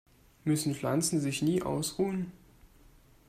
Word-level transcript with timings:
Müssen 0.45 0.73
Pflanzen 0.73 1.21
sich 1.21 1.43
nie 1.43 1.61
ausruhen? 1.61 2.31